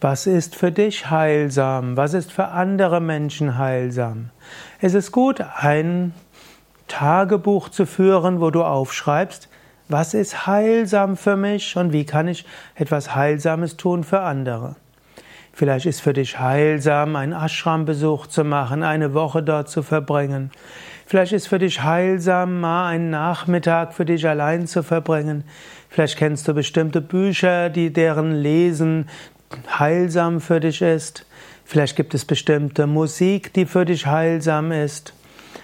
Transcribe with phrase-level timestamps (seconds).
[0.00, 1.96] Was ist für dich heilsam?
[1.96, 4.28] Was ist für andere Menschen heilsam?
[4.78, 6.12] Es ist gut, ein
[6.86, 9.48] Tagebuch zu führen, wo du aufschreibst,
[9.88, 14.76] was ist heilsam für mich und wie kann ich etwas Heilsames tun für andere.
[15.54, 20.50] Vielleicht ist für dich heilsam, einen Ashram-Besuch zu machen, eine Woche dort zu verbringen.
[21.06, 25.44] Vielleicht ist für dich heilsam, mal einen Nachmittag für dich allein zu verbringen.
[25.88, 29.08] Vielleicht kennst du bestimmte Bücher, die deren Lesen
[29.78, 31.26] heilsam für dich ist.
[31.64, 35.14] Vielleicht gibt es bestimmte Musik, die für dich heilsam ist.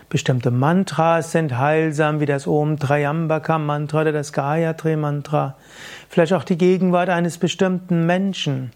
[0.09, 5.57] Bestimmte Mantras sind heilsam, wie das Om Trayambaka Mantra oder das Gayatri Mantra.
[6.09, 8.73] Vielleicht auch die Gegenwart eines bestimmten Menschen.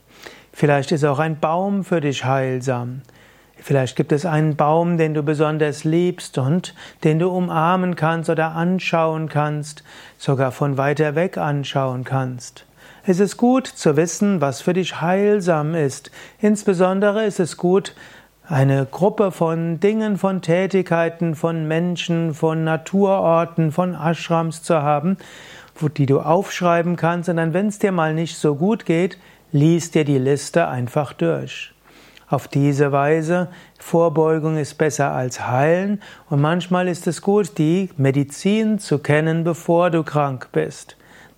[0.52, 3.02] Vielleicht ist auch ein Baum für dich heilsam.
[3.58, 8.52] Vielleicht gibt es einen Baum, den du besonders liebst und den du umarmen kannst oder
[8.52, 9.82] anschauen kannst,
[10.16, 12.64] sogar von weiter weg anschauen kannst.
[13.04, 16.10] Es ist gut zu wissen, was für dich heilsam ist.
[16.40, 17.94] Insbesondere ist es gut,
[18.48, 25.16] eine Gruppe von Dingen, von Tätigkeiten, von Menschen, von Naturorten, von Ashrams zu haben,
[25.96, 27.28] die du aufschreiben kannst.
[27.28, 29.18] Und dann, wenn es dir mal nicht so gut geht,
[29.52, 31.72] lies dir die Liste einfach durch.
[32.28, 38.80] Auf diese Weise, Vorbeugung ist besser als heilen und manchmal ist es gut, die Medizin
[38.80, 40.96] zu kennen, bevor du krank bist.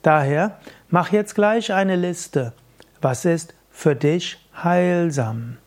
[0.09, 0.57] Daher
[0.89, 2.55] mach jetzt gleich eine Liste.
[3.03, 5.59] Was ist für dich heilsam?